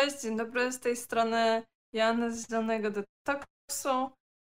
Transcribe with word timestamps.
Cześć, 0.00 0.22
dzień 0.22 0.36
dobry, 0.36 0.72
z 0.72 0.80
tej 0.80 0.96
strony 0.96 1.62
Joanna 1.92 2.30
z 2.30 2.48
Zielonego 2.48 2.90
Detoksu, 2.90 4.10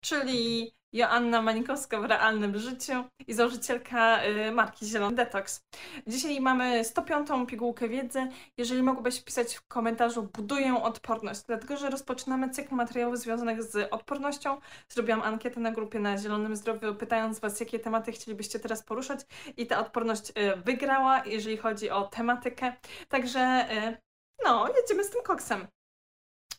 czyli 0.03 0.71
Joanna 0.93 1.41
Mańkowska 1.41 2.01
w 2.01 2.05
realnym 2.05 2.57
życiu 2.57 2.93
i 3.27 3.33
założycielka 3.33 4.23
y, 4.23 4.51
marki 4.51 4.85
Zielony 4.85 5.15
Detox. 5.15 5.61
Dzisiaj 6.07 6.41
mamy 6.41 6.85
105. 6.85 7.27
pigułkę 7.47 7.89
wiedzy. 7.89 8.27
Jeżeli 8.57 8.83
mogłabyś 8.83 9.21
pisać 9.21 9.55
w 9.55 9.67
komentarzu 9.67 10.29
buduję 10.33 10.83
odporność, 10.83 11.41
dlatego 11.47 11.77
że 11.77 11.89
rozpoczynamy 11.89 12.49
cykl 12.49 12.75
materiałów 12.75 13.17
związanych 13.19 13.63
z 13.63 13.93
odpornością. 13.93 14.57
Zrobiłam 14.89 15.21
ankietę 15.21 15.59
na 15.59 15.71
grupie 15.71 15.99
na 15.99 16.17
Zielonym 16.17 16.55
Zdrowiu, 16.55 16.95
pytając 16.95 17.39
Was, 17.39 17.59
jakie 17.59 17.79
tematy 17.79 18.11
chcielibyście 18.11 18.59
teraz 18.59 18.83
poruszać 18.83 19.19
i 19.57 19.67
ta 19.67 19.79
odporność 19.79 20.29
y, 20.29 20.33
wygrała, 20.65 21.25
jeżeli 21.25 21.57
chodzi 21.57 21.89
o 21.89 22.03
tematykę. 22.03 22.73
Także 23.09 23.67
y, 23.71 24.08
no, 24.45 24.67
jedziemy 24.81 25.03
z 25.03 25.09
tym 25.09 25.23
koksem. 25.23 25.67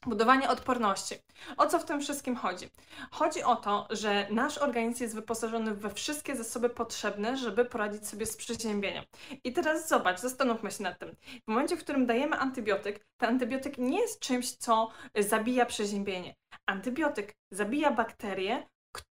Budowanie 0.06 0.48
odporności. 0.48 1.14
O 1.56 1.66
co 1.66 1.78
w 1.78 1.84
tym 1.84 2.00
wszystkim 2.00 2.36
chodzi? 2.36 2.68
Chodzi 3.10 3.42
o 3.42 3.56
to, 3.56 3.88
że 3.90 4.26
nasz 4.30 4.58
organizm 4.58 5.02
jest 5.02 5.14
wyposażony 5.14 5.74
we 5.74 5.90
wszystkie 5.90 6.36
zasoby 6.36 6.68
potrzebne, 6.68 7.36
żeby 7.36 7.64
poradzić 7.64 8.08
sobie 8.08 8.26
z 8.26 8.36
przeziębieniem. 8.36 9.04
I 9.44 9.52
teraz 9.52 9.88
zobacz, 9.88 10.20
zastanówmy 10.20 10.70
się 10.70 10.82
nad 10.82 10.98
tym. 10.98 11.16
W 11.44 11.48
momencie, 11.48 11.76
w 11.76 11.80
którym 11.80 12.06
dajemy 12.06 12.36
antybiotyk, 12.36 13.06
ten 13.16 13.30
antybiotyk 13.30 13.78
nie 13.78 14.00
jest 14.00 14.20
czymś, 14.20 14.56
co 14.56 14.90
zabija 15.18 15.66
przeziębienie. 15.66 16.34
Antybiotyk 16.66 17.34
zabija 17.50 17.90
bakterie, 17.90 18.66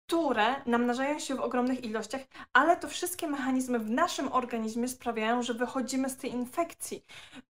które 0.09 0.55
namnażają 0.65 1.19
się 1.19 1.35
w 1.35 1.39
ogromnych 1.39 1.83
ilościach, 1.83 2.21
ale 2.53 2.77
to 2.77 2.87
wszystkie 2.87 3.27
mechanizmy 3.27 3.79
w 3.79 3.89
naszym 3.89 4.33
organizmie 4.33 4.87
sprawiają, 4.87 5.43
że 5.43 5.53
wychodzimy 5.53 6.09
z 6.09 6.17
tej 6.17 6.31
infekcji. 6.31 7.05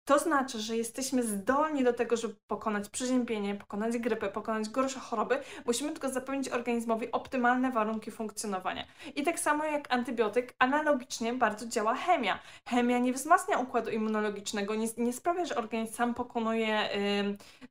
To 0.04 0.18
znaczy, 0.18 0.60
że 0.60 0.76
jesteśmy 0.76 1.22
zdolni 1.22 1.84
do 1.84 1.92
tego, 1.92 2.16
żeby 2.16 2.34
pokonać 2.46 2.88
przeziębienie, 2.88 3.54
pokonać 3.54 3.98
grypę, 3.98 4.28
pokonać 4.28 4.68
gorsze 4.68 5.00
choroby. 5.00 5.38
Musimy 5.66 5.90
tylko 5.90 6.08
zapewnić 6.08 6.48
organizmowi 6.48 7.12
optymalne 7.12 7.70
warunki 7.72 8.10
funkcjonowania. 8.10 8.84
I 9.16 9.22
tak 9.22 9.40
samo 9.40 9.64
jak 9.64 9.92
antybiotyk, 9.92 10.54
analogicznie 10.58 11.32
bardzo 11.32 11.66
działa 11.66 11.94
chemia. 11.94 12.38
Chemia 12.68 12.98
nie 12.98 13.12
wzmacnia 13.12 13.58
układu 13.58 13.90
immunologicznego, 13.90 14.74
nie, 14.74 14.88
nie 14.96 15.12
sprawia, 15.12 15.44
że 15.44 15.56
organizm 15.56 15.94
sam 15.94 16.14
pokonuje 16.14 16.88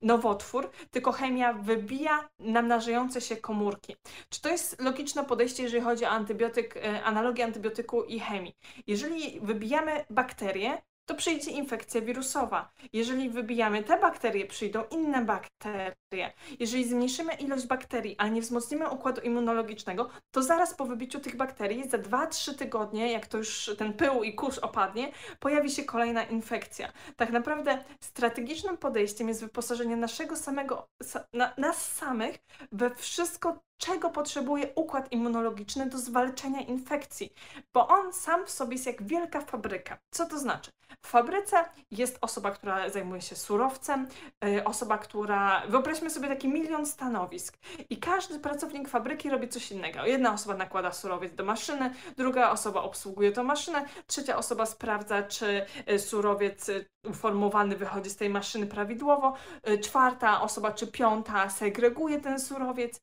nowotwór, 0.01 0.69
tylko 0.91 1.11
chemia 1.11 1.53
wybija 1.53 2.29
namnażające 2.39 3.21
się 3.21 3.37
komórki. 3.37 3.95
Czy 4.29 4.41
to 4.41 4.49
jest 4.49 4.76
logiczne 4.79 5.25
podejście, 5.25 5.63
jeżeli 5.63 5.83
chodzi 5.83 6.05
o 6.05 6.09
antybiotyk, 6.09 6.77
e, 6.77 7.03
analogię 7.03 7.43
antybiotyku 7.43 8.03
i 8.03 8.19
chemii. 8.19 8.57
Jeżeli 8.87 9.39
wybijamy 9.39 10.05
bakterie, 10.09 10.81
to 11.07 11.15
przyjdzie 11.15 11.51
infekcja 11.51 12.01
wirusowa. 12.01 12.71
Jeżeli 12.93 13.29
wybijamy 13.29 13.83
te 13.83 13.99
bakterie, 13.99 14.45
przyjdą 14.45 14.83
inne 14.91 15.25
bakterie. 15.25 16.33
Jeżeli 16.59 16.89
zmniejszymy 16.89 17.33
ilość 17.33 17.67
bakterii, 17.67 18.15
ale 18.17 18.31
nie 18.31 18.41
wzmocnimy 18.41 18.89
układu 18.89 19.21
immunologicznego, 19.21 20.09
to 20.31 20.43
zaraz 20.43 20.73
po 20.73 20.85
wybiciu 20.85 21.19
tych 21.19 21.35
bakterii, 21.35 21.89
za 21.89 21.97
2-3 21.97 22.55
tygodnie, 22.55 23.11
jak 23.11 23.27
to 23.27 23.37
już 23.37 23.75
ten 23.77 23.93
pył 23.93 24.23
i 24.23 24.35
kurz 24.35 24.57
opadnie, 24.57 25.11
pojawi 25.39 25.69
się 25.69 25.83
kolejna 25.83 26.23
infekcja. 26.23 26.91
Tak 27.15 27.31
naprawdę 27.31 27.83
strategicznym 28.01 28.77
podejściem 28.77 29.27
jest 29.27 29.41
wyposażenie 29.41 29.95
naszego 29.95 30.35
samego, 30.35 30.87
na, 31.33 31.53
nas 31.57 31.91
samych 31.95 32.37
we 32.71 32.95
wszystko 32.95 33.59
czego 33.77 34.09
potrzebuje 34.09 34.67
układ 34.75 35.11
immunologiczny 35.11 35.89
do 35.89 35.97
zwalczenia 35.97 36.61
infekcji, 36.61 37.33
bo 37.73 37.87
on 37.87 38.13
sam 38.13 38.45
w 38.45 38.51
sobie 38.51 38.73
jest 38.73 38.85
jak 38.85 39.03
wielka 39.03 39.41
fabryka. 39.41 39.97
Co 40.11 40.25
to 40.25 40.39
znaczy? 40.39 40.71
W 41.01 41.07
fabryce 41.07 41.65
jest 41.91 42.17
osoba, 42.21 42.51
która 42.51 42.89
zajmuje 42.89 43.21
się 43.21 43.35
surowcem, 43.35 44.07
yy, 44.43 44.63
osoba, 44.63 44.97
która. 44.97 45.63
Wyobraźmy 45.67 46.09
sobie 46.09 46.27
taki 46.27 46.47
milion 46.47 46.85
stanowisk, 46.85 47.57
i 47.89 47.97
każdy 47.97 48.39
pracownik 48.39 48.89
fabryki 48.89 49.29
robi 49.29 49.49
coś 49.49 49.71
innego. 49.71 50.05
Jedna 50.05 50.33
osoba 50.33 50.55
nakłada 50.57 50.91
surowiec 50.91 51.35
do 51.35 51.45
maszyny, 51.45 51.93
druga 52.17 52.51
osoba 52.51 52.81
obsługuje 52.81 53.31
tę 53.31 53.43
maszynę, 53.43 53.85
trzecia 54.07 54.37
osoba 54.37 54.65
sprawdza, 54.65 55.23
czy 55.23 55.65
y, 55.91 55.99
surowiec 55.99 56.69
y, 56.69 56.85
uformowany 57.09 57.75
wychodzi 57.75 58.09
z 58.09 58.15
tej 58.15 58.29
maszyny 58.29 58.67
prawidłowo, 58.67 59.33
czwarta 59.81 60.41
osoba 60.41 60.71
czy 60.71 60.87
piąta 60.87 61.49
segreguje 61.49 62.19
ten 62.19 62.39
surowiec, 62.39 63.01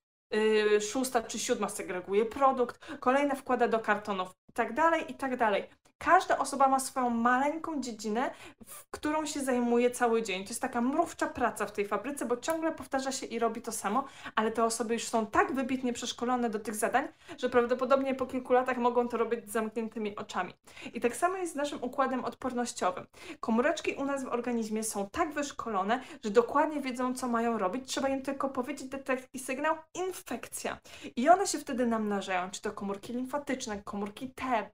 szósta 0.81 1.23
czy 1.23 1.39
siódma 1.39 1.69
segreguje 1.69 2.25
produkt, 2.25 2.79
kolejna 3.01 3.35
wkłada 3.35 3.69
do 3.69 3.79
kartonów 3.79 4.29
i 4.49 4.53
tak 4.53 4.73
dalej, 4.73 5.05
i 5.09 5.15
tak 5.15 5.37
dalej. 5.37 5.69
Każda 5.99 6.39
osoba 6.39 6.69
ma 6.69 6.81
swoją 6.81 7.11
maleńką 7.11 7.81
dziedzinę, 7.81 8.31
w 8.67 8.91
którą 8.91 9.27
się 9.27 9.41
zajmuje 9.41 9.91
cały 9.91 10.23
dzień. 10.23 10.45
To 10.45 10.49
jest 10.49 10.63
taka 10.63 10.81
mrówcza 10.81 11.27
praca 11.27 11.67
w 11.67 11.73
tej 11.73 11.89
fabryce, 11.89 12.27
bo 12.27 12.37
ciągle 12.37 12.73
powtarza 12.73 13.13
się 13.13 13.27
i 13.27 13.39
robi 13.39 13.63
to 13.63 13.73
samo, 13.73 14.05
ale 14.35 14.51
te 14.51 14.65
osoby 14.65 14.95
już 14.95 15.05
są 15.05 15.27
tak 15.27 15.53
wybitnie 15.53 15.93
przeszkolone 15.93 16.51
do 16.51 16.61
tych 16.61 16.75
zadań, 16.75 17.09
że 17.39 17.51
prawdopodobnie 17.51 18.15
po 18.15 18.27
kilku 18.27 18.53
latach 18.53 18.77
mogą 18.79 19.09
to 19.09 19.17
robić 19.17 19.49
z 19.49 19.53
zamkniętymi 19.53 20.17
oczami. 20.17 20.55
I 20.95 21.01
tak 21.01 21.17
samo 21.17 21.37
jest 21.37 21.53
z 21.53 21.57
naszym 21.57 21.83
układem 21.83 22.25
odpornościowym. 22.25 23.07
Komóreczki 23.41 23.95
u 23.95 24.05
nas 24.05 24.25
w 24.25 24.29
organizmie 24.29 24.85
są 24.85 25.09
tak 25.11 25.33
wyszkolone, 25.33 26.01
że 26.25 26.31
dokładnie 26.31 26.81
wiedzą, 26.81 27.15
co 27.15 27.29
mają 27.29 27.59
robić. 27.59 27.89
Trzeba 27.89 28.09
im 28.09 28.23
tylko 28.23 28.49
powiedzieć 28.49 28.91
taki 29.05 29.39
sygnał 29.39 29.77
infekcja. 29.95 30.79
I 31.17 31.29
one 31.29 31.47
się 31.47 31.59
wtedy 31.59 31.87
namnażają, 31.87 32.51
czy 32.51 32.63
to 32.63 32.73
komórki 32.73 33.13
limfatyczne, 33.13 33.83
komórki 33.83 34.31
T, 34.31 34.71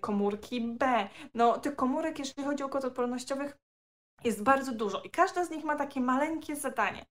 komórki 0.00 0.60
B. 0.60 1.08
No, 1.34 1.58
tych 1.58 1.76
komórek, 1.76 2.18
jeżeli 2.18 2.44
chodzi 2.44 2.62
o 2.62 2.66
układ 2.66 2.84
odpornościowych, 2.84 3.58
jest 4.24 4.42
bardzo 4.42 4.72
dużo 4.72 5.02
i 5.02 5.10
każda 5.10 5.44
z 5.44 5.50
nich 5.50 5.64
ma 5.64 5.76
takie 5.76 6.00
maleńkie 6.00 6.56
zadanie. 6.56 7.06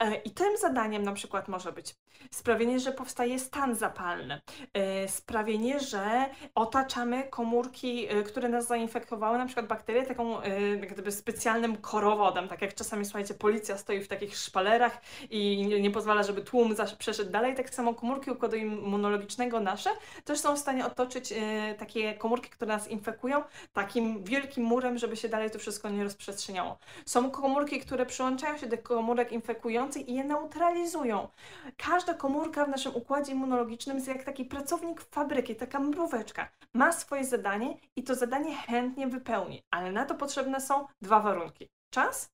E, 0.00 0.14
I 0.14 0.30
tym 0.30 0.56
zadaniem 0.56 1.02
na 1.02 1.12
przykład 1.12 1.48
może 1.48 1.72
być 1.72 1.94
sprawienie, 2.30 2.80
że 2.80 2.92
powstaje 2.92 3.38
stan 3.38 3.74
zapalny, 3.74 4.40
e, 4.74 5.08
sprawienie, 5.08 5.80
że 5.80 6.26
otaczamy 6.54 7.22
komórki, 7.22 8.06
e, 8.08 8.22
które 8.22 8.48
nas 8.48 8.66
zainfekowały, 8.66 9.38
na 9.38 9.46
przykład 9.46 9.66
bakterie, 9.66 10.06
taką 10.06 10.42
jak 10.80 10.92
gdyby 10.92 11.12
specjalnym 11.12 11.76
korowodem, 11.76 12.48
tak 12.48 12.62
jak 12.62 12.74
czasami, 12.74 13.04
słuchajcie, 13.04 13.34
policja 13.34 13.78
stoi 13.78 14.00
w 14.00 14.08
takich 14.08 14.36
szpalerach 14.36 15.00
i 15.30 15.66
nie 15.82 15.90
pozwala, 15.90 16.22
żeby 16.22 16.42
tłum 16.42 16.74
przeszedł 16.98 17.30
dalej, 17.30 17.54
tak 17.54 17.70
samo 17.70 17.94
komórki 17.94 18.30
układu 18.30 18.56
immunologicznego 18.56 19.60
nasze 19.60 19.90
też 20.24 20.38
są 20.38 20.56
w 20.56 20.58
stanie 20.58 20.86
otoczyć 20.86 21.34
takie 21.78 22.14
komórki, 22.14 22.50
które 22.50 22.68
nas 22.68 22.88
infekują, 22.88 23.42
takim 23.72 24.24
wielkim 24.24 24.64
murem, 24.64 24.98
żeby 24.98 25.16
się 25.16 25.28
dalej 25.28 25.50
to 25.50 25.58
wszystko 25.58 25.88
nie 25.90 26.04
rozprzestrzeniało. 26.04 26.78
Są 27.06 27.30
komórki, 27.30 27.80
które 27.80 28.06
przyłączają 28.06 28.58
się 28.58 28.66
do 28.66 28.78
komórek 28.78 29.32
infekujących, 29.32 29.89
i 29.98 30.14
je 30.14 30.24
neutralizują. 30.24 31.28
Każda 31.76 32.14
komórka 32.14 32.64
w 32.64 32.68
naszym 32.68 32.96
układzie 32.96 33.32
immunologicznym 33.32 33.96
jest 33.96 34.08
jak 34.08 34.24
taki 34.24 34.44
pracownik 34.44 35.00
fabryki, 35.00 35.56
taka 35.56 35.80
mróweczka. 35.80 36.48
Ma 36.74 36.92
swoje 36.92 37.24
zadanie 37.24 37.76
i 37.96 38.02
to 38.02 38.14
zadanie 38.14 38.56
chętnie 38.56 39.08
wypełni, 39.08 39.62
ale 39.70 39.92
na 39.92 40.04
to 40.04 40.14
potrzebne 40.14 40.60
są 40.60 40.86
dwa 41.02 41.20
warunki. 41.20 41.68
Czas 41.90 42.30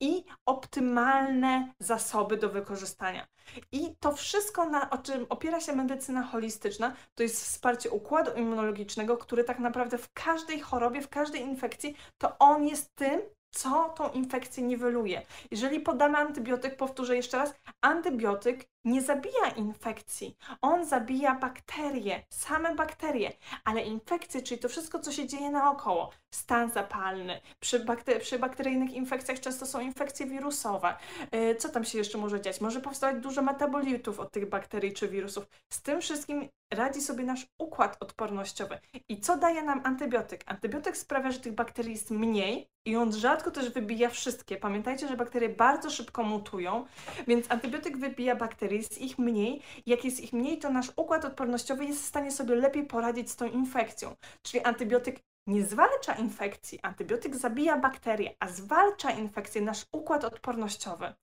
i 0.00 0.24
optymalne 0.46 1.72
zasoby 1.78 2.36
do 2.36 2.48
wykorzystania. 2.48 3.26
I 3.72 3.94
to 4.00 4.12
wszystko, 4.12 4.68
na, 4.68 4.90
o 4.90 4.98
czym 4.98 5.26
opiera 5.28 5.60
się 5.60 5.72
medycyna 5.72 6.22
holistyczna, 6.22 6.96
to 7.14 7.22
jest 7.22 7.44
wsparcie 7.44 7.90
układu 7.90 8.30
immunologicznego, 8.36 9.16
który 9.16 9.44
tak 9.44 9.58
naprawdę 9.58 9.98
w 9.98 10.12
każdej 10.12 10.60
chorobie, 10.60 11.02
w 11.02 11.08
każdej 11.08 11.42
infekcji, 11.42 11.96
to 12.18 12.38
on 12.38 12.66
jest 12.66 12.94
tym, 12.94 13.20
co 13.58 13.88
tą 13.96 14.10
infekcję 14.10 14.62
niweluje. 14.62 15.22
Jeżeli 15.50 15.80
podamy 15.80 16.18
antybiotyk, 16.18 16.76
powtórzę 16.76 17.16
jeszcze 17.16 17.36
raz, 17.36 17.54
antybiotyk 17.80 18.68
nie 18.84 19.02
zabija 19.02 19.48
infekcji. 19.56 20.36
On 20.60 20.84
zabija 20.84 21.34
bakterie, 21.34 22.22
same 22.30 22.74
bakterie, 22.74 23.32
ale 23.64 23.82
infekcje, 23.82 24.42
czyli 24.42 24.60
to 24.60 24.68
wszystko, 24.68 24.98
co 24.98 25.12
się 25.12 25.26
dzieje 25.26 25.50
naokoło, 25.50 26.10
stan 26.34 26.70
zapalny, 26.70 27.40
przy, 27.60 27.80
bakter 27.80 28.20
przy 28.20 28.38
bakteryjnych 28.38 28.92
infekcjach 28.92 29.40
często 29.40 29.66
są 29.66 29.80
infekcje 29.80 30.26
wirusowe. 30.26 30.94
Yy, 31.32 31.54
co 31.54 31.68
tam 31.68 31.84
się 31.84 31.98
jeszcze 31.98 32.18
może 32.18 32.40
dziać? 32.40 32.60
Może 32.60 32.80
powstawać 32.80 33.22
dużo 33.22 33.42
metabolitów 33.42 34.20
od 34.20 34.32
tych 34.32 34.48
bakterii 34.48 34.92
czy 34.92 35.08
wirusów. 35.08 35.44
Z 35.72 35.82
tym 35.82 36.00
wszystkim 36.00 36.48
radzi 36.70 37.00
sobie 37.00 37.24
nasz 37.24 37.46
układ 37.58 37.96
odpornościowy. 38.00 38.78
I 39.08 39.20
co 39.20 39.36
daje 39.36 39.62
nam 39.62 39.80
antybiotyk? 39.84 40.44
Antybiotyk 40.46 40.96
sprawia, 40.96 41.30
że 41.30 41.40
tych 41.40 41.54
bakterii 41.54 41.92
jest 41.92 42.10
mniej 42.10 42.70
i 42.84 42.96
on 42.96 43.12
rzadko 43.12 43.50
też 43.50 43.70
wybija 43.70 44.10
wszystkie. 44.10 44.56
Pamiętajcie, 44.56 45.08
że 45.08 45.16
bakterie 45.16 45.48
bardzo 45.48 45.90
szybko 45.90 46.22
mutują, 46.22 46.86
więc 47.26 47.50
antybiotyk 47.50 47.96
wybija 47.96 48.36
bakterie 48.36 48.78
jest 48.78 48.98
ich 48.98 49.18
mniej. 49.18 49.62
Jak 49.86 50.04
jest 50.04 50.20
ich 50.20 50.32
mniej, 50.32 50.58
to 50.58 50.70
nasz 50.70 50.92
układ 50.96 51.24
odpornościowy 51.24 51.84
jest 51.84 52.02
w 52.02 52.06
stanie 52.06 52.30
sobie 52.30 52.54
lepiej 52.54 52.86
poradzić 52.86 53.30
z 53.30 53.36
tą 53.36 53.46
infekcją. 53.46 54.14
Czyli 54.42 54.64
antybiotyk 54.64 55.20
nie 55.48 55.64
zwalcza 55.64 56.14
infekcji, 56.14 56.78
antybiotyk 56.82 57.36
zabija 57.36 57.78
bakterie, 57.78 58.34
a 58.40 58.48
zwalcza 58.48 59.10
infekcję 59.10 59.60
nasz 59.62 59.86
układ 59.92 60.24
odpornościowy. 60.24 61.14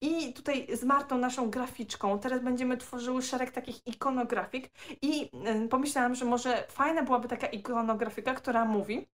I 0.00 0.32
tutaj 0.32 0.66
z 0.76 0.84
Martą, 0.84 1.18
naszą 1.18 1.50
graficzką, 1.50 2.18
teraz 2.18 2.42
będziemy 2.42 2.76
tworzyły 2.76 3.22
szereg 3.22 3.50
takich 3.50 3.86
ikonografik 3.86 4.70
i 5.02 5.30
pomyślałam, 5.70 6.14
że 6.14 6.24
może 6.24 6.64
fajna 6.68 7.02
byłaby 7.02 7.28
taka 7.28 7.46
ikonografika, 7.46 8.34
która 8.34 8.64
mówi, 8.64 9.08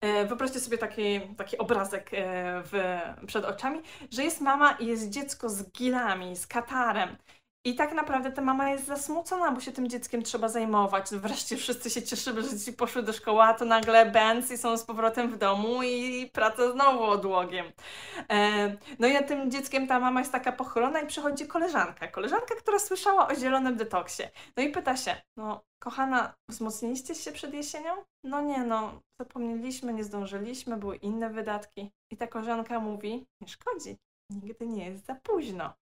e, 0.00 0.26
wyobraźcie 0.26 0.60
sobie 0.60 0.78
taki, 0.78 1.20
taki 1.36 1.58
obrazek 1.58 2.10
e, 2.14 2.62
w, 2.64 3.00
przed 3.26 3.44
oczami, 3.44 3.80
że 4.10 4.24
jest 4.24 4.40
mama 4.40 4.72
i 4.72 4.86
jest 4.86 5.10
dziecko 5.10 5.48
z 5.48 5.70
gilami, 5.70 6.36
z 6.36 6.46
katarem. 6.46 7.16
I 7.64 7.74
tak 7.74 7.94
naprawdę 7.94 8.32
ta 8.32 8.42
mama 8.42 8.70
jest 8.70 8.86
zasmucona, 8.86 9.52
bo 9.52 9.60
się 9.60 9.72
tym 9.72 9.88
dzieckiem 9.88 10.22
trzeba 10.22 10.48
zajmować. 10.48 11.10
Wreszcie 11.10 11.56
wszyscy 11.56 11.90
się 11.90 12.02
cieszymy, 12.02 12.42
że 12.42 12.58
dzieci 12.58 12.72
poszły 12.72 13.02
do 13.02 13.12
szkoły, 13.12 13.42
a 13.42 13.54
to 13.54 13.64
nagle 13.64 14.10
bęc 14.10 14.50
i 14.50 14.58
są 14.58 14.76
z 14.76 14.84
powrotem 14.84 15.30
w 15.30 15.38
domu 15.38 15.82
i 15.82 16.30
praca 16.32 16.72
znowu 16.72 17.04
odłogiem. 17.04 17.66
E, 18.30 18.76
no 18.98 19.08
i 19.08 19.24
tym 19.24 19.50
dzieckiem 19.50 19.86
ta 19.86 20.00
mama 20.00 20.20
jest 20.20 20.32
taka 20.32 20.52
pochylona 20.52 21.00
i 21.00 21.06
przychodzi 21.06 21.46
koleżanka. 21.46 22.08
Koleżanka, 22.08 22.54
która 22.54 22.78
słyszała 22.78 23.28
o 23.28 23.34
zielonym 23.34 23.76
detoksie. 23.76 24.22
No 24.56 24.62
i 24.62 24.68
pyta 24.68 24.96
się, 24.96 25.16
no 25.36 25.64
kochana, 25.78 26.34
wzmocniliście 26.48 27.14
się 27.14 27.32
przed 27.32 27.54
jesienią? 27.54 27.92
No 28.24 28.40
nie 28.40 28.64
no, 28.64 29.00
zapomnieliśmy, 29.20 29.92
nie 29.92 30.04
zdążyliśmy, 30.04 30.76
były 30.76 30.96
inne 30.96 31.30
wydatki. 31.30 31.90
I 32.10 32.16
ta 32.16 32.26
koleżanka 32.26 32.80
mówi, 32.80 33.26
nie 33.40 33.48
szkodzi, 33.48 33.96
Nigdy 34.34 34.66
nie 34.66 34.86
jest 34.86 35.06
za 35.06 35.14
późno. 35.14 35.72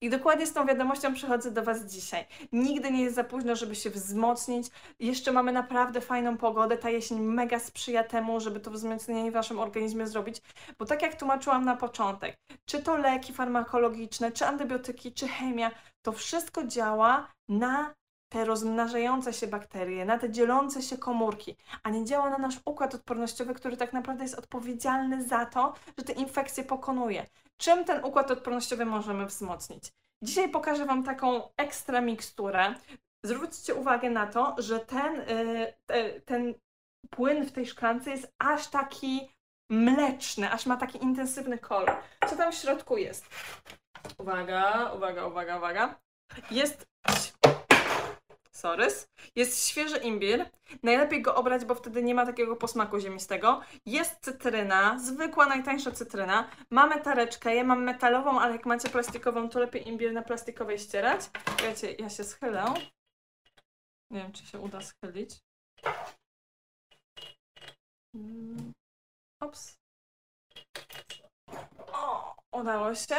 I 0.00 0.10
dokładnie 0.10 0.46
z 0.46 0.52
tą 0.52 0.66
wiadomością 0.66 1.14
przychodzę 1.14 1.50
do 1.50 1.62
Was 1.62 1.84
dzisiaj. 1.84 2.26
Nigdy 2.52 2.90
nie 2.90 3.02
jest 3.02 3.16
za 3.16 3.24
późno, 3.24 3.56
żeby 3.56 3.74
się 3.74 3.90
wzmocnić. 3.90 4.68
Jeszcze 4.98 5.32
mamy 5.32 5.52
naprawdę 5.52 6.00
fajną 6.00 6.36
pogodę. 6.36 6.76
Ta 6.76 6.90
jesień 6.90 7.20
mega 7.20 7.58
sprzyja 7.58 8.04
temu, 8.04 8.40
żeby 8.40 8.60
to 8.60 8.70
wzmocnienie 8.70 9.30
w 9.30 9.34
naszym 9.34 9.58
organizmie 9.58 10.06
zrobić. 10.06 10.42
Bo 10.78 10.86
tak 10.86 11.02
jak 11.02 11.14
tłumaczyłam 11.14 11.64
na 11.64 11.76
początek, 11.76 12.36
czy 12.64 12.82
to 12.82 12.96
leki 12.96 13.32
farmakologiczne, 13.32 14.32
czy 14.32 14.46
antybiotyki, 14.46 15.12
czy 15.12 15.28
chemia, 15.28 15.70
to 16.02 16.12
wszystko 16.12 16.64
działa 16.64 17.28
na 17.48 17.94
te 18.30 18.44
rozmnażające 18.44 19.32
się 19.32 19.46
bakterie, 19.46 20.04
na 20.04 20.18
te 20.18 20.30
dzielące 20.30 20.82
się 20.82 20.98
komórki, 20.98 21.56
a 21.82 21.90
nie 21.90 22.04
działa 22.04 22.30
na 22.30 22.38
nasz 22.38 22.60
układ 22.64 22.94
odpornościowy, 22.94 23.54
który 23.54 23.76
tak 23.76 23.92
naprawdę 23.92 24.24
jest 24.24 24.38
odpowiedzialny 24.38 25.22
za 25.22 25.46
to, 25.46 25.74
że 25.98 26.04
te 26.04 26.12
infekcje 26.12 26.64
pokonuje. 26.64 27.26
Czym 27.56 27.84
ten 27.84 28.04
układ 28.04 28.30
odpornościowy 28.30 28.84
możemy 28.84 29.26
wzmocnić? 29.26 29.92
Dzisiaj 30.22 30.48
pokażę 30.48 30.86
Wam 30.86 31.04
taką 31.04 31.48
ekstra 31.56 32.00
miksturę. 32.00 32.74
Zwróćcie 33.24 33.74
uwagę 33.74 34.10
na 34.10 34.26
to, 34.26 34.54
że 34.58 34.80
ten, 34.80 35.14
yy, 35.88 36.20
ten 36.20 36.54
płyn 37.10 37.46
w 37.46 37.52
tej 37.52 37.66
szklance 37.66 38.10
jest 38.10 38.34
aż 38.38 38.68
taki 38.68 39.30
mleczny, 39.70 40.50
aż 40.50 40.66
ma 40.66 40.76
taki 40.76 41.02
intensywny 41.02 41.58
kolor. 41.58 41.96
Co 42.28 42.36
tam 42.36 42.52
w 42.52 42.54
środku 42.54 42.96
jest? 42.96 43.26
Uwaga, 44.18 44.92
uwaga, 44.96 45.26
uwaga, 45.26 45.56
uwaga. 45.56 45.94
Jest 46.50 46.86
sorys. 48.60 49.08
Jest 49.36 49.68
świeży 49.68 49.98
imbir. 49.98 50.50
Najlepiej 50.82 51.22
go 51.22 51.34
obrać, 51.34 51.64
bo 51.64 51.74
wtedy 51.74 52.02
nie 52.02 52.14
ma 52.14 52.26
takiego 52.26 52.56
posmaku 52.56 53.00
ziemistego. 53.00 53.60
Jest 53.86 54.20
cytryna, 54.20 54.98
zwykła, 54.98 55.46
najtańsza 55.46 55.90
cytryna. 55.90 56.50
Mamy 56.70 57.00
tareczkę, 57.00 57.54
ja 57.54 57.64
mam 57.64 57.84
metalową, 57.84 58.40
ale 58.40 58.52
jak 58.52 58.66
macie 58.66 58.88
plastikową, 58.88 59.48
to 59.48 59.60
lepiej 59.60 59.88
imbir 59.88 60.12
na 60.12 60.22
plastikowej 60.22 60.78
ścierać. 60.78 61.20
Wiecie, 61.62 61.92
ja 61.92 62.10
się 62.10 62.24
schylę. 62.24 62.74
Nie 64.10 64.20
wiem, 64.22 64.32
czy 64.32 64.46
się 64.46 64.58
uda 64.58 64.80
schylić. 64.80 65.30
Mm, 68.14 68.72
ops. 69.42 69.78
O, 71.92 72.36
udało 72.52 72.94
się. 72.94 73.16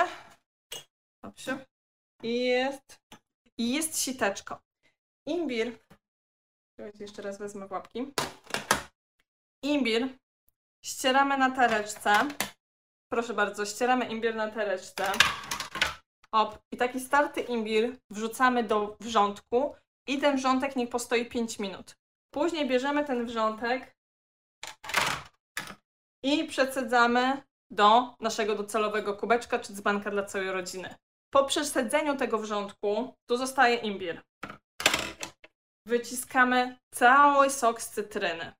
Dobrze. 1.23 1.65
Jest, 2.23 2.99
jest 3.57 3.99
siteczko. 3.99 4.59
Imbir. 5.25 5.79
Jeszcze 6.99 7.21
raz 7.21 7.37
wezmę 7.37 7.67
łapki. 7.69 8.13
Imbir 9.63 10.07
ścieramy 10.85 11.37
na 11.37 11.51
tereczce. 11.51 12.13
Proszę 13.11 13.33
bardzo, 13.33 13.65
ścieramy 13.65 14.05
imbir 14.05 14.35
na 14.35 14.51
tereczce. 14.51 15.11
Op. 16.31 16.59
I 16.71 16.77
taki 16.77 16.99
starty 16.99 17.41
imbir 17.41 17.97
wrzucamy 18.09 18.63
do 18.63 18.97
wrzątku 18.99 19.75
i 20.07 20.19
ten 20.19 20.37
wrzątek 20.37 20.75
niech 20.75 20.89
postoi 20.89 21.25
5 21.25 21.59
minut. 21.59 21.97
Później 22.33 22.67
bierzemy 22.67 23.05
ten 23.05 23.25
wrzątek 23.25 23.95
i 26.23 26.43
przesadzamy 26.43 27.41
do 27.71 28.15
naszego 28.19 28.55
docelowego 28.55 29.17
kubeczka 29.17 29.59
czy 29.59 29.73
dzbanka 29.73 30.11
dla 30.11 30.23
całej 30.23 30.51
rodziny. 30.51 30.95
Po 31.29 31.45
przesadzeniu 31.45 32.17
tego 32.17 32.37
wrzątku 32.37 33.15
tu 33.25 33.37
zostaje 33.37 33.75
imbir 33.75 34.21
wyciskamy 35.85 36.77
cały 36.93 37.49
sok 37.49 37.81
z 37.81 37.89
cytryny 37.89 38.53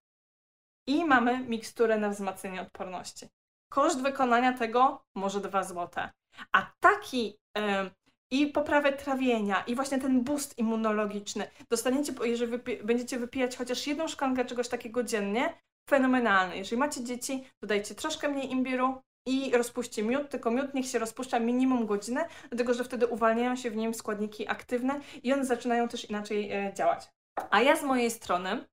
i 0.88 1.06
mamy 1.06 1.40
miksturę 1.40 1.98
na 1.98 2.10
wzmacnianie 2.10 2.62
odporności. 2.62 3.28
Koszt 3.72 4.02
wykonania 4.02 4.54
tego 4.54 5.04
może 5.16 5.42
2 5.42 5.64
zł. 5.64 6.04
A 6.52 6.72
taki 6.80 7.38
yy, 7.58 7.92
i 8.32 8.48
poprawę 8.48 8.94
trawienia, 8.94 9.64
i 9.68 9.76
właśnie 9.76 10.00
ten 10.00 10.24
boost 10.24 10.58
immunologiczny 10.58 11.48
dostaniecie, 11.70 12.14
jeżeli 12.24 12.52
wypi 12.52 12.78
będziecie 12.84 13.20
wypijać 13.20 13.58
chociaż 13.58 13.88
jedną 13.88 14.08
szklankę 14.08 14.46
czegoś 14.46 14.68
takiego 14.68 15.04
dziennie, 15.04 15.54
fenomenalny. 15.90 16.58
Jeżeli 16.58 16.78
macie 16.78 17.04
dzieci, 17.04 17.44
dodajcie 17.62 17.96
troszkę 17.96 18.30
mniej 18.30 18.52
imbiru, 18.52 19.02
i 19.26 19.52
rozpuści 19.58 20.04
miód, 20.04 20.30
tylko 20.30 20.52
miód 20.52 20.74
niech 20.74 20.86
się 20.86 21.00
rozpuszcza 21.00 21.40
minimum 21.40 21.86
godzinę, 21.86 22.26
dlatego 22.50 22.74
że 22.74 22.84
wtedy 22.84 23.08
uwalniają 23.08 23.56
się 23.56 23.72
w 23.72 23.76
nim 23.76 23.94
składniki 23.94 24.48
aktywne 24.48 25.00
i 25.24 25.34
one 25.34 25.46
zaczynają 25.46 25.88
też 25.88 26.10
inaczej 26.10 26.52
e, 26.52 26.74
działać. 26.74 27.10
A 27.50 27.62
ja 27.62 27.76
z 27.76 27.84
mojej 27.84 28.12
strony 28.12 28.66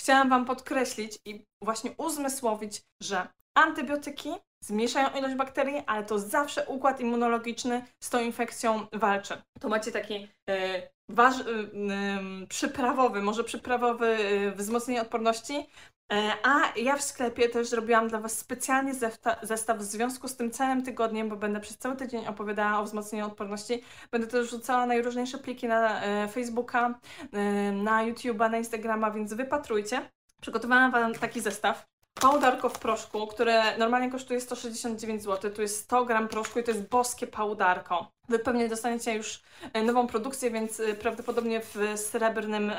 chciałam 0.00 0.28
Wam 0.28 0.44
podkreślić 0.44 1.18
i 1.24 1.44
właśnie 1.62 1.90
uzmysłowić, 1.98 2.82
że 3.02 3.28
antybiotyki 3.54 4.30
zmniejszają 4.64 5.08
ilość 5.18 5.34
bakterii, 5.34 5.82
ale 5.86 6.04
to 6.04 6.18
zawsze 6.18 6.66
układ 6.66 7.00
immunologiczny 7.00 7.82
z 8.02 8.10
tą 8.10 8.20
infekcją 8.20 8.86
walczy. 8.92 9.42
To 9.60 9.68
macie 9.68 9.92
taki 9.92 10.28
e, 10.50 10.88
waż, 11.08 11.40
y, 11.40 11.44
y, 11.44 12.46
przyprawowy, 12.48 13.22
może 13.22 13.44
przyprawowy 13.44 14.06
y, 14.06 14.52
wzmocnienie 14.52 15.02
odporności, 15.02 15.66
E, 16.12 16.32
a 16.42 16.78
ja 16.78 16.96
w 16.96 17.02
sklepie 17.02 17.48
też 17.48 17.68
zrobiłam 17.68 18.08
dla 18.08 18.20
Was 18.20 18.38
specjalnie 18.38 18.94
zestaw 19.42 19.78
w 19.78 19.82
związku 19.82 20.28
z 20.28 20.36
tym 20.36 20.50
całym 20.50 20.82
tygodniem, 20.82 21.28
bo 21.28 21.36
będę 21.36 21.60
przez 21.60 21.78
cały 21.78 21.96
tydzień 21.96 22.26
opowiadała 22.26 22.78
o 22.78 22.84
wzmocnieniu 22.84 23.26
odporności. 23.26 23.82
Będę 24.10 24.26
też 24.26 24.50
rzucała 24.50 24.86
najróżniejsze 24.86 25.38
pliki 25.38 25.68
na 25.68 26.02
e, 26.02 26.28
Facebooka, 26.28 26.98
e, 27.32 27.72
na 27.72 28.06
YouTube'a, 28.06 28.50
na 28.50 28.58
Instagrama, 28.58 29.10
więc 29.10 29.34
wypatrujcie. 29.34 30.10
Przygotowałam 30.40 30.90
Wam 30.90 31.14
taki 31.14 31.40
zestaw. 31.40 31.86
Pałdarko 32.20 32.68
w 32.68 32.78
proszku, 32.78 33.26
które 33.26 33.78
normalnie 33.78 34.10
kosztuje 34.10 34.40
169 34.40 35.22
zł. 35.22 35.50
Tu 35.50 35.62
jest 35.62 35.84
100 35.84 36.04
gram 36.04 36.28
proszku 36.28 36.58
i 36.58 36.64
to 36.64 36.70
jest 36.70 36.88
boskie 36.88 37.26
pałdarko. 37.26 38.15
Wy 38.28 38.38
pewnie 38.38 38.68
dostaniecie 38.68 39.14
już 39.14 39.42
nową 39.84 40.06
produkcję, 40.06 40.50
więc 40.50 40.82
prawdopodobnie 41.00 41.60
w 41.60 41.76
srebrnym, 41.96 42.72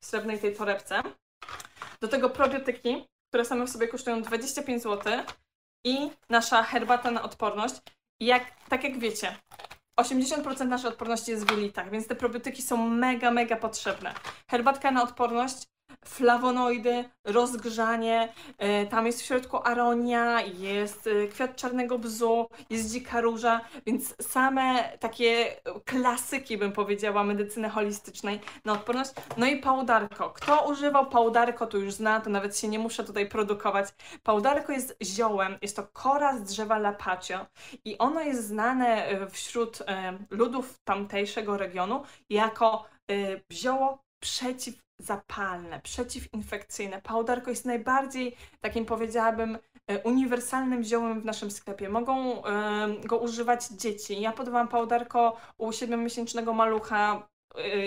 srebrnej 0.00 0.38
tej 0.38 0.56
torebce. 0.56 1.02
Do 2.00 2.08
tego 2.08 2.30
probiotyki, 2.30 3.06
które 3.28 3.44
same 3.44 3.66
w 3.66 3.70
sobie 3.70 3.88
kosztują 3.88 4.22
25 4.22 4.82
zł 4.82 5.12
i 5.84 6.10
nasza 6.30 6.62
herbata 6.62 7.10
na 7.10 7.22
odporność. 7.22 7.74
Jak, 8.20 8.44
tak 8.68 8.84
jak 8.84 8.98
wiecie, 8.98 9.36
80% 10.00 10.66
naszej 10.66 10.90
odporności 10.90 11.30
jest 11.30 11.46
w 11.46 11.50
jelitach, 11.50 11.90
więc 11.90 12.06
te 12.06 12.14
probiotyki 12.14 12.62
są 12.62 12.88
mega, 12.88 13.30
mega 13.30 13.56
potrzebne. 13.56 14.14
Herbatka 14.50 14.90
na 14.90 15.02
odporność 15.02 15.66
flawonoidy, 16.04 17.04
rozgrzanie, 17.24 18.32
e, 18.58 18.86
tam 18.86 19.06
jest 19.06 19.22
w 19.22 19.24
środku 19.24 19.58
aronia, 19.64 20.40
jest 20.42 21.06
e, 21.06 21.28
kwiat 21.28 21.56
czarnego 21.56 21.98
bzu, 21.98 22.48
jest 22.70 22.92
dzika 22.92 23.20
róża, 23.20 23.60
więc 23.86 24.14
same 24.22 24.92
takie 25.00 25.56
klasyki, 25.84 26.58
bym 26.58 26.72
powiedziała, 26.72 27.24
medycyny 27.24 27.68
holistycznej 27.68 28.40
na 28.64 28.72
odporność. 28.72 29.10
No 29.36 29.46
i 29.46 29.56
pałdarko. 29.56 30.30
Kto 30.30 30.68
używał 30.68 31.06
pałdarko, 31.06 31.66
to 31.66 31.78
już 31.78 31.94
zna, 31.94 32.20
to 32.20 32.30
nawet 32.30 32.58
się 32.58 32.68
nie 32.68 32.78
muszę 32.78 33.04
tutaj 33.04 33.28
produkować. 33.28 33.88
Pałdarko 34.22 34.72
jest 34.72 34.96
ziołem, 35.02 35.58
jest 35.62 35.76
to 35.76 35.86
kora 35.92 36.36
z 36.36 36.42
drzewa 36.42 36.78
lapaccio 36.78 37.46
i 37.84 37.98
ono 37.98 38.20
jest 38.20 38.46
znane 38.46 39.06
e, 39.06 39.30
wśród 39.30 39.78
ludów 40.30 40.78
tamtejszego 40.84 41.56
regionu 41.56 42.02
jako 42.30 42.84
zioło 43.52 44.04
przeciw 44.20 44.87
zapalne, 44.98 45.80
przeciwinfekcyjne. 45.80 47.02
Pałdarko 47.02 47.50
jest 47.50 47.64
najbardziej, 47.64 48.36
takim 48.60 48.84
powiedziałabym, 48.84 49.58
e, 49.86 50.02
uniwersalnym 50.02 50.82
ziołem 50.82 51.20
w 51.20 51.24
naszym 51.24 51.50
sklepie. 51.50 51.88
Mogą 51.88 52.38
y, 52.38 52.42
go 53.04 53.18
używać 53.18 53.68
dzieci. 53.68 54.20
Ja 54.20 54.32
podawałam 54.32 54.68
pałdarko 54.68 55.36
u 55.58 55.70
7-miesięcznego 55.70 56.54
malucha 56.54 57.28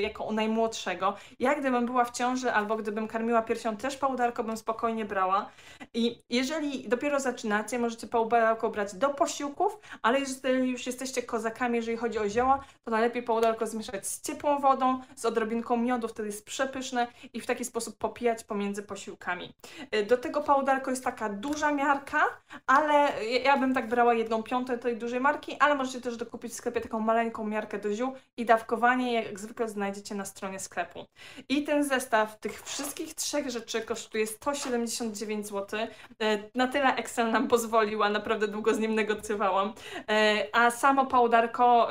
jako 0.02 0.24
u 0.24 0.34
najmłodszego. 0.34 1.16
Ja 1.40 1.56
gdybym 1.56 1.86
była 1.86 2.06
w 2.06 2.12
ciąży 2.12 2.54
albo 2.54 2.76
gdybym 2.76 3.08
karmiła 3.08 3.42
piersią, 3.42 3.78
też 3.78 3.98
pałdarko 3.98 4.44
bym 4.44 4.58
spokojnie 4.58 5.06
brała. 5.06 5.50
I 5.94 6.22
jeżeli 6.30 6.90
dopiero 6.90 7.20
zaczynacie, 7.20 7.80
możecie 7.80 8.08
pałdarko 8.08 8.70
brać 8.70 8.96
do 8.96 9.10
posiłków, 9.10 9.80
ale 10.02 10.20
jeżeli 10.20 10.72
już 10.72 10.88
jesteście 10.88 11.24
kozakami, 11.24 11.76
jeżeli 11.76 11.98
chodzi 11.98 12.20
o 12.20 12.30
zioła, 12.30 12.64
to 12.84 12.92
najlepiej 12.92 13.24
pałdarko 13.24 13.68
zmieszać 13.68 14.08
z 14.08 14.22
ciepłą 14.22 14.60
wodą, 14.60 15.00
z 15.16 15.26
odrobinką 15.26 15.78
miodu, 15.78 16.08
wtedy 16.08 16.28
jest 16.28 16.46
przepyszne 16.46 17.08
i 17.34 17.42
w 17.42 17.46
taki 17.46 17.66
sposób 17.66 17.98
popijać 17.98 18.44
pomiędzy 18.44 18.84
posiłkami. 18.84 19.54
Y, 19.96 20.06
do 20.06 20.18
tego 20.18 20.42
pałdarko 20.42 20.92
jest 20.92 21.04
taka 21.04 21.30
duża 21.30 21.72
miarka, 21.72 22.22
ale 22.68 23.26
ja 23.44 23.58
bym 23.58 23.74
tak 23.74 23.90
brała 23.90 24.14
jedną 24.14 24.44
piątą 24.44 24.80
tej 24.80 24.98
dużej 24.98 25.20
marki, 25.20 25.58
ale 25.60 25.76
możecie 25.76 26.02
też 26.02 26.18
dokupić 26.18 26.52
w 26.52 26.56
sklepie 26.56 26.82
taką 26.82 27.00
maleńką 27.00 27.44
miarkę 27.44 27.80
do 27.80 27.94
ziół 27.94 28.14
i 28.38 28.46
dawkowanie 28.46 29.14
jak 29.14 29.40
zwykle 29.40 29.51
znajdziecie 29.66 30.16
na 30.16 30.26
stronie 30.26 30.60
sklepu. 30.60 31.06
I 31.50 31.64
ten 31.64 31.84
zestaw 31.84 32.40
tych 32.40 32.64
wszystkich 32.64 33.14
trzech 33.14 33.50
rzeczy 33.50 33.82
kosztuje 33.82 34.28
179 34.28 35.48
zł. 35.48 35.80
E, 36.22 36.40
na 36.56 36.68
tyle 36.68 36.96
Excel 36.96 37.32
nam 37.32 37.48
pozwolił, 37.48 38.04
a 38.04 38.10
naprawdę 38.10 38.48
długo 38.48 38.74
z 38.74 38.80
nim 38.80 38.96
negocjowałam. 38.96 39.74
E, 40.10 40.48
a 40.54 40.72
samo 40.72 41.06
pałdarko 41.06 41.90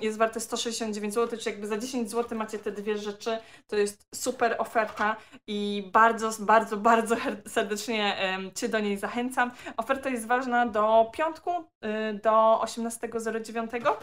jest 0.00 0.18
warte 0.18 0.40
169 0.40 1.14
zł, 1.14 1.38
czyli 1.38 1.50
jakby 1.50 1.66
za 1.66 1.78
10 1.78 2.10
zł 2.10 2.38
macie 2.38 2.58
te 2.58 2.72
dwie 2.72 2.98
rzeczy. 2.98 3.38
To 3.66 3.76
jest 3.76 4.06
super 4.14 4.56
oferta 4.58 5.16
i 5.46 5.90
bardzo, 5.92 6.30
bardzo, 6.40 6.76
bardzo 6.76 7.16
serdecznie 7.48 8.16
Cię 8.54 8.68
do 8.68 8.80
niej 8.80 8.96
zachęcam. 8.96 9.50
Oferta 9.76 10.10
jest 10.10 10.26
ważna 10.26 10.66
do 10.66 11.10
piątku, 11.12 11.50
y, 11.50 12.20
do 12.22 12.60
18.09. 12.62 13.96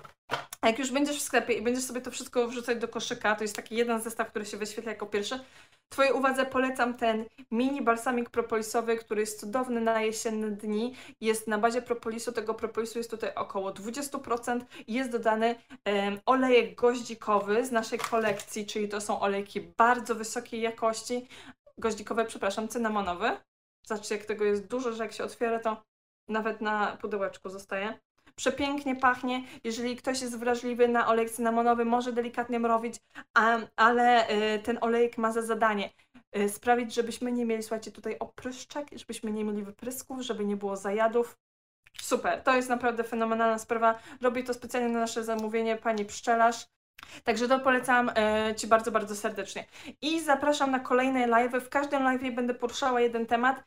A 0.61 0.67
jak 0.67 0.79
już 0.79 0.91
będziesz 0.91 1.17
w 1.17 1.21
sklepie 1.21 1.53
i 1.53 1.61
będziesz 1.61 1.83
sobie 1.83 2.01
to 2.01 2.11
wszystko 2.11 2.47
wrzucać 2.47 2.77
do 2.77 2.87
koszyka, 2.87 3.35
to 3.35 3.43
jest 3.43 3.55
taki 3.55 3.75
jeden 3.75 4.01
zestaw, 4.01 4.29
który 4.29 4.45
się 4.45 4.57
wyświetla 4.57 4.91
jako 4.91 5.05
pierwszy, 5.05 5.39
Twojej 5.89 6.13
uwadze 6.13 6.45
polecam 6.45 6.93
ten 6.93 7.25
mini 7.51 7.81
balsamik 7.81 8.29
propolisowy, 8.29 8.97
który 8.97 9.21
jest 9.21 9.39
cudowny 9.39 9.81
na 9.81 10.01
jesienne 10.01 10.51
dni. 10.51 10.95
Jest 11.21 11.47
na 11.47 11.57
bazie 11.57 11.81
propolisu, 11.81 12.31
tego 12.31 12.53
propolisu 12.53 12.97
jest 12.97 13.11
tutaj 13.11 13.35
około 13.35 13.71
20%. 13.71 14.61
Jest 14.87 15.11
dodany 15.11 15.55
um, 15.85 16.19
olejek 16.25 16.75
goździkowy 16.75 17.65
z 17.65 17.71
naszej 17.71 17.99
kolekcji, 17.99 18.65
czyli 18.65 18.89
to 18.89 19.01
są 19.01 19.19
olejki 19.19 19.61
bardzo 19.61 20.15
wysokiej 20.15 20.61
jakości. 20.61 21.27
Goździkowe, 21.77 22.25
przepraszam, 22.25 22.67
cynamonowy. 22.67 23.37
Zobaczcie, 23.85 24.15
jak 24.15 24.25
tego 24.25 24.45
jest 24.45 24.67
dużo, 24.67 24.93
że 24.93 25.03
jak 25.03 25.13
się 25.13 25.23
otwiera, 25.23 25.59
to 25.59 25.83
nawet 26.27 26.61
na 26.61 26.97
pudełeczku 27.01 27.49
zostaje. 27.49 27.99
Przepięknie 28.39 28.95
pachnie. 28.95 29.43
Jeżeli 29.63 29.95
ktoś 29.95 30.21
jest 30.21 30.37
wrażliwy 30.37 30.87
na 30.87 31.07
olej 31.07 31.29
cynamonowy, 31.29 31.85
może 31.85 32.13
delikatnie 32.13 32.59
mrowić, 32.59 32.95
ale 33.75 34.29
y, 34.29 34.59
ten 34.59 34.77
olejek 34.81 35.17
ma 35.17 35.31
za 35.31 35.41
zadanie 35.41 35.89
y, 36.37 36.49
sprawić, 36.49 36.93
żebyśmy 36.93 37.31
nie 37.31 37.45
mieli, 37.45 37.63
słuchajcie, 37.63 37.91
tutaj 37.91 38.15
opryszczek, 38.19 38.87
żebyśmy 38.95 39.31
nie 39.31 39.43
mieli 39.43 39.63
wyprysków, 39.63 40.21
żeby 40.21 40.45
nie 40.45 40.57
było 40.57 40.75
zajadów. 40.75 41.37
Super, 42.01 42.43
to 42.43 42.55
jest 42.55 42.69
naprawdę 42.69 43.03
fenomenalna 43.03 43.57
sprawa. 43.57 43.99
Robię 44.21 44.43
to 44.43 44.53
specjalnie 44.53 44.89
na 44.89 44.99
nasze 44.99 45.23
zamówienie 45.23 45.75
pani 45.75 46.05
pszczelarz. 46.05 46.67
Także 47.23 47.47
to 47.47 47.59
polecam 47.59 48.11
e, 48.15 48.55
Ci 48.55 48.67
bardzo, 48.67 48.91
bardzo 48.91 49.15
serdecznie. 49.15 49.65
I 50.01 50.21
zapraszam 50.21 50.71
na 50.71 50.79
kolejne 50.79 51.27
live. 51.27 51.53
W 51.53 51.69
każdym 51.69 52.03
live 52.03 52.35
będę 52.35 52.53
poruszała 52.53 53.01
jeden 53.01 53.25
temat. 53.25 53.63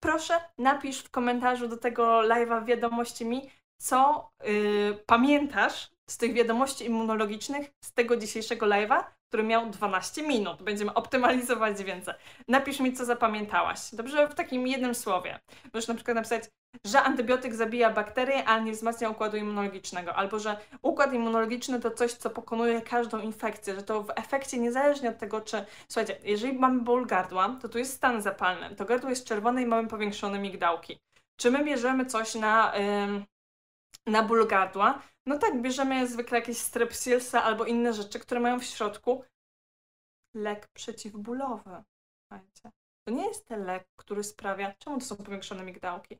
Proszę, 0.00 0.34
napisz 0.58 0.98
w 1.00 1.10
komentarzu 1.10 1.68
do 1.68 1.76
tego 1.76 2.20
live'a 2.20 2.64
wiadomości 2.64 3.26
mi, 3.26 3.50
co 3.78 4.30
y, 4.48 4.98
pamiętasz 5.06 5.90
z 6.10 6.16
tych 6.16 6.32
wiadomości 6.32 6.84
immunologicznych 6.84 7.70
z 7.84 7.92
tego 7.92 8.16
dzisiejszego 8.16 8.66
live'a, 8.66 9.04
który 9.28 9.42
miał 9.42 9.70
12 9.70 10.22
minut. 10.22 10.62
Będziemy 10.62 10.94
optymalizować 10.94 11.82
więcej. 11.82 12.14
Napisz 12.48 12.80
mi, 12.80 12.92
co 12.92 13.04
zapamiętałaś. 13.04 13.78
Dobrze? 13.92 14.28
W 14.28 14.34
takim 14.34 14.66
jednym 14.66 14.94
słowie. 14.94 15.38
Możesz 15.74 15.88
na 15.88 15.94
przykład 15.94 16.14
napisać, 16.14 16.44
że 16.84 17.02
antybiotyk 17.02 17.54
zabija 17.54 17.90
bakterie, 17.90 18.44
ale 18.44 18.64
nie 18.64 18.72
wzmacnia 18.72 19.10
układu 19.10 19.36
immunologicznego. 19.36 20.14
Albo, 20.14 20.38
że 20.38 20.56
układ 20.82 21.12
immunologiczny 21.12 21.80
to 21.80 21.90
coś, 21.90 22.12
co 22.12 22.30
pokonuje 22.30 22.82
każdą 22.82 23.18
infekcję. 23.18 23.74
Że 23.74 23.82
to 23.82 24.02
w 24.02 24.10
efekcie, 24.16 24.58
niezależnie 24.58 25.08
od 25.10 25.18
tego, 25.18 25.40
czy... 25.40 25.64
Słuchajcie, 25.88 26.18
jeżeli 26.24 26.58
mamy 26.58 26.80
ból 26.80 27.06
gardła, 27.06 27.56
to 27.62 27.68
tu 27.68 27.78
jest 27.78 27.92
stan 27.92 28.22
zapalny. 28.22 28.76
To 28.76 28.84
gardło 28.84 29.10
jest 29.10 29.26
czerwone 29.26 29.62
i 29.62 29.66
mamy 29.66 29.88
powiększone 29.88 30.38
migdałki. 30.38 30.98
Czy 31.36 31.50
my 31.50 31.64
bierzemy 31.64 32.06
coś 32.06 32.34
na 32.34 32.72
na 34.06 34.22
ból 34.22 34.46
gardła, 34.46 35.02
no 35.26 35.38
tak, 35.38 35.62
bierzemy 35.62 36.08
zwykle 36.08 36.38
jakieś 36.38 36.58
strepsilsa 36.58 37.42
albo 37.42 37.64
inne 37.64 37.92
rzeczy, 37.92 38.18
które 38.18 38.40
mają 38.40 38.60
w 38.60 38.64
środku 38.64 39.24
lek 40.34 40.68
przeciwbólowy. 40.68 41.82
Słuchajcie. 42.20 42.70
To 43.04 43.14
nie 43.14 43.26
jest 43.26 43.46
ten 43.46 43.64
lek, 43.64 43.88
który 43.96 44.24
sprawia, 44.24 44.74
czemu 44.78 44.98
to 44.98 45.04
są 45.04 45.16
powiększone 45.16 45.64
migdałki? 45.64 46.18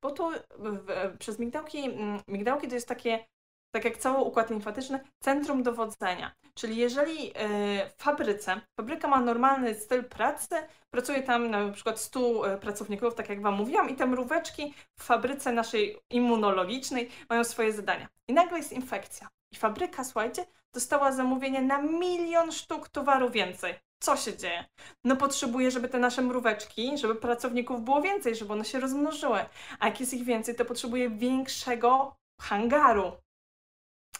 Bo 0.00 0.10
tu 0.10 0.30
w, 0.58 1.16
przez 1.18 1.38
migdałki, 1.38 1.78
mm, 1.78 2.20
migdałki 2.28 2.68
to 2.68 2.74
jest 2.74 2.88
takie 2.88 3.26
tak 3.70 3.84
jak 3.84 3.96
cały 3.96 4.18
układ 4.24 4.50
limfatyczny, 4.50 5.00
centrum 5.20 5.62
dowodzenia. 5.62 6.32
Czyli 6.54 6.76
jeżeli 6.76 7.32
e, 7.34 7.90
w 7.90 8.02
fabryce, 8.02 8.60
fabryka 8.80 9.08
ma 9.08 9.20
normalny 9.20 9.74
styl 9.74 10.04
pracy, 10.04 10.54
pracuje 10.90 11.22
tam 11.22 11.50
na 11.50 11.68
przykład 11.68 12.00
100 12.00 12.52
e, 12.52 12.58
pracowników, 12.58 13.14
tak 13.14 13.28
jak 13.28 13.42
Wam 13.42 13.54
mówiłam, 13.54 13.90
i 13.90 13.94
te 13.94 14.06
mróweczki 14.06 14.74
w 14.98 15.04
fabryce 15.04 15.52
naszej 15.52 15.98
immunologicznej 16.10 17.10
mają 17.30 17.44
swoje 17.44 17.72
zadania. 17.72 18.08
I 18.28 18.32
nagle 18.32 18.58
jest 18.58 18.72
infekcja. 18.72 19.28
I 19.52 19.56
fabryka, 19.56 20.04
słuchajcie, 20.04 20.46
dostała 20.74 21.12
zamówienie 21.12 21.62
na 21.62 21.82
milion 21.82 22.52
sztuk 22.52 22.88
towaru 22.88 23.30
więcej. 23.30 23.74
Co 24.00 24.16
się 24.16 24.36
dzieje? 24.36 24.64
No 25.04 25.16
potrzebuje, 25.16 25.70
żeby 25.70 25.88
te 25.88 25.98
nasze 25.98 26.22
mróweczki, 26.22 26.98
żeby 26.98 27.14
pracowników 27.14 27.84
było 27.84 28.02
więcej, 28.02 28.36
żeby 28.36 28.52
one 28.52 28.64
się 28.64 28.80
rozmnożyły. 28.80 29.44
A 29.80 29.86
jak 29.86 30.00
jest 30.00 30.14
ich 30.14 30.24
więcej, 30.24 30.54
to 30.54 30.64
potrzebuje 30.64 31.10
większego 31.10 32.16
hangaru. 32.40 33.12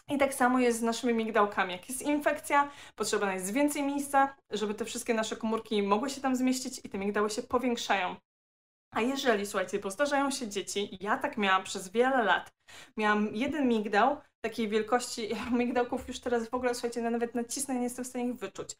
I 0.09 0.17
tak 0.17 0.33
samo 0.33 0.59
jest 0.59 0.79
z 0.79 0.81
naszymi 0.81 1.13
migdałkami. 1.13 1.71
Jak 1.71 1.89
jest 1.89 2.01
infekcja, 2.01 2.71
potrzebne 2.95 3.33
jest 3.33 3.53
więcej 3.53 3.83
miejsca, 3.83 4.35
żeby 4.51 4.73
te 4.73 4.85
wszystkie 4.85 5.13
nasze 5.13 5.35
komórki 5.35 5.83
mogły 5.83 6.09
się 6.09 6.21
tam 6.21 6.35
zmieścić 6.35 6.81
i 6.83 6.89
te 6.89 6.97
migdały 6.97 7.29
się 7.29 7.43
powiększają. 7.43 8.15
A 8.91 9.01
jeżeli, 9.01 9.45
słuchajcie, 9.45 9.79
bo 9.79 9.91
zdarzają 9.91 10.31
się 10.31 10.47
dzieci, 10.47 10.97
ja 11.01 11.17
tak 11.17 11.37
miałam 11.37 11.63
przez 11.63 11.89
wiele 11.89 12.23
lat, 12.23 12.51
miałam 12.97 13.35
jeden 13.35 13.67
migdał 13.67 14.17
takiej 14.41 14.69
wielkości, 14.69 15.29
ja 15.29 15.49
migdałków 15.59 16.07
już 16.07 16.19
teraz 16.19 16.49
w 16.49 16.53
ogóle, 16.53 16.73
słuchajcie, 16.73 17.01
nawet 17.01 17.35
nacisnę, 17.35 17.75
nie 17.75 17.83
jestem 17.83 18.05
w 18.05 18.07
stanie 18.07 18.25
ich 18.25 18.35
wyczuć 18.35 18.75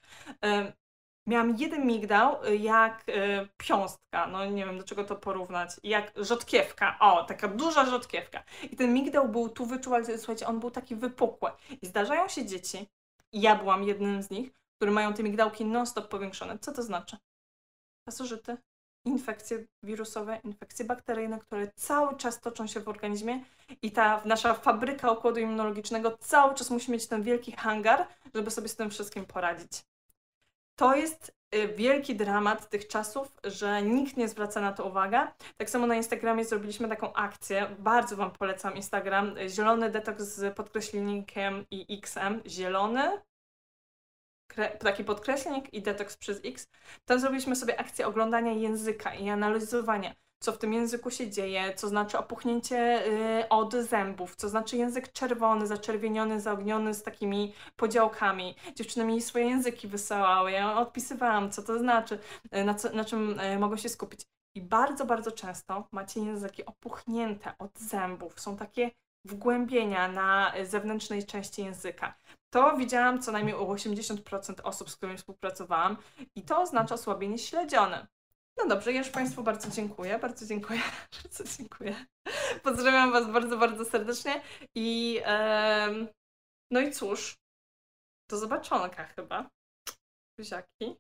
miałam 1.29 1.57
jeden 1.57 1.87
migdał 1.87 2.45
y, 2.45 2.57
jak 2.57 3.09
y, 3.09 3.47
piąstka, 3.57 4.27
no 4.27 4.45
nie 4.45 4.65
wiem 4.65 4.77
do 4.77 4.83
czego 4.83 5.03
to 5.03 5.15
porównać, 5.15 5.69
jak 5.83 6.11
rzodkiewka, 6.15 6.97
o, 6.99 7.23
taka 7.23 7.47
duża 7.47 7.85
rzodkiewka. 7.85 8.43
I 8.71 8.75
ten 8.75 8.93
migdał 8.93 9.29
był 9.29 9.49
tu 9.49 9.65
wyczuwalny, 9.65 10.17
słuchajcie, 10.17 10.47
on 10.47 10.59
był 10.59 10.71
taki 10.71 10.95
wypukły. 10.95 11.51
I 11.81 11.87
zdarzają 11.87 12.27
się 12.27 12.45
dzieci, 12.45 12.87
ja 13.33 13.55
byłam 13.55 13.83
jednym 13.83 14.23
z 14.23 14.29
nich, 14.29 14.51
które 14.75 14.91
mają 14.91 15.13
te 15.13 15.23
migdałki 15.23 15.65
non-stop 15.65 16.07
powiększone. 16.07 16.59
Co 16.59 16.71
to 16.71 16.83
znaczy? 16.83 17.17
Pasożyty, 18.07 18.57
infekcje 19.05 19.65
wirusowe, 19.83 20.39
infekcje 20.43 20.85
bakteryjne, 20.85 21.39
które 21.39 21.71
cały 21.75 22.17
czas 22.17 22.41
toczą 22.41 22.67
się 22.67 22.79
w 22.79 22.89
organizmie 22.89 23.43
i 23.81 23.91
ta 23.91 24.21
nasza 24.25 24.53
fabryka 24.53 25.11
układu 25.11 25.39
immunologicznego 25.39 26.17
cały 26.17 26.55
czas 26.55 26.69
musi 26.69 26.91
mieć 26.91 27.07
ten 27.07 27.23
wielki 27.23 27.51
hangar, 27.51 28.07
żeby 28.35 28.51
sobie 28.51 28.67
z 28.67 28.75
tym 28.75 28.89
wszystkim 28.89 29.25
poradzić 29.25 29.71
to 30.79 30.95
jest 30.95 31.35
y, 31.55 31.67
wielki 31.67 32.15
dramat 32.15 32.69
tych 32.69 32.87
czasów, 32.87 33.31
że 33.43 33.81
nikt 33.81 34.17
nie 34.17 34.29
zwraca 34.29 34.61
na 34.61 34.73
to 34.73 34.85
uwagę. 34.85 35.27
Tak 35.57 35.69
samo 35.69 35.87
na 35.87 35.95
Instagramie 35.95 36.45
zrobiliśmy 36.45 36.89
taką 36.89 37.13
akcję, 37.13 37.75
bardzo 37.79 38.15
Wam 38.15 38.31
polecam 38.31 38.75
Instagram, 38.75 39.35
zielony 39.49 39.89
detoks 39.89 40.23
z 40.23 40.55
podkreślnikiem 40.55 41.65
i 41.71 41.97
XM, 41.97 42.41
zielony, 42.47 43.21
taki 44.79 45.03
podkreślnik 45.03 45.73
i 45.73 45.81
detoks 45.81 46.17
przez 46.17 46.41
X. 46.45 46.67
Tam 47.05 47.19
zrobiliśmy 47.19 47.55
sobie 47.55 47.79
akcję 47.79 48.07
oglądania 48.07 48.51
języka 48.51 49.15
i 49.15 49.29
analizowania 49.29 50.15
co 50.39 50.51
w 50.51 50.57
tym 50.57 50.73
języku 50.73 51.11
się 51.11 51.29
dzieje, 51.29 51.73
co 51.75 51.87
znaczy 51.87 52.17
opuchnięcie 52.17 53.07
y, 53.07 53.49
od 53.49 53.73
zębów, 53.73 54.35
co 54.35 54.49
znaczy 54.49 54.77
język 54.77 55.11
czerwony, 55.11 55.67
zaczerwieniony, 55.67 56.41
zaogniony 56.41 56.93
z 56.93 57.03
takimi 57.03 57.53
podziałkami. 57.75 58.55
Dziewczyny 58.75 59.05
mi 59.05 59.21
swoje 59.21 59.45
języki 59.45 59.87
wysyłały, 59.87 60.51
ja 60.51 60.79
odpisywałam, 60.79 61.51
co 61.51 61.63
to 61.63 61.79
znaczy, 61.79 62.19
y, 62.55 62.63
na, 62.63 62.73
co, 62.73 62.89
na 62.89 63.05
czym 63.05 63.39
y, 63.39 63.59
mogą 63.59 63.77
się 63.77 63.89
skupić. 63.89 64.21
I 64.55 64.61
bardzo, 64.61 65.05
bardzo 65.05 65.31
często 65.31 65.87
macie 65.91 66.19
języki 66.19 66.65
opuchnięte 66.65 67.53
od 67.57 67.79
zębów, 67.79 68.39
są 68.39 68.57
takie 68.57 68.91
wgłębienia 69.25 70.07
na 70.07 70.53
zewnętrznej 70.63 71.25
części 71.25 71.63
języka. 71.63 72.13
To 72.53 72.77
widziałam 72.77 73.21
co 73.21 73.31
najmniej 73.31 73.55
u 73.55 73.73
80% 73.73 74.53
osób, 74.63 74.89
z 74.89 74.95
którymi 74.95 75.17
współpracowałam 75.17 75.97
i 76.35 76.41
to 76.41 76.61
oznacza 76.61 76.95
osłabienie 76.95 77.37
śledzione. 77.37 78.07
No 78.59 78.67
dobrze, 78.67 78.91
ja 78.93 78.99
już 78.99 79.09
Państwu 79.09 79.43
bardzo 79.43 79.69
dziękuję, 79.69 80.19
bardzo 80.19 80.45
dziękuję, 80.45 80.81
bardzo 81.23 81.43
dziękuję. 81.57 82.05
Pozdrawiam 82.63 83.11
Was 83.11 83.31
bardzo, 83.31 83.57
bardzo 83.57 83.85
serdecznie 83.85 84.41
i 84.75 85.21
no 86.71 86.79
i 86.79 86.91
cóż, 86.91 87.37
do 88.29 88.37
zobaczonka 88.37 89.03
chyba. 89.05 89.49
Buziaki. 90.37 90.95